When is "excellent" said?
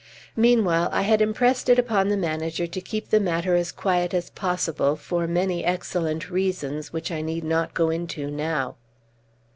5.63-6.31